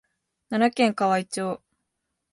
[0.49, 1.61] 奈良県河合町